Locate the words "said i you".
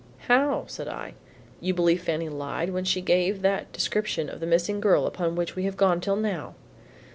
0.65-1.75